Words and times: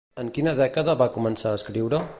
En 0.21 0.29
quina 0.37 0.53
dècada 0.59 0.97
va 1.03 1.11
començar 1.19 1.53
a 1.53 1.61
escriure? 1.61 2.03